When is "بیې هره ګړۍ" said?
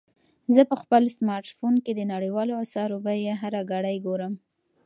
3.05-3.97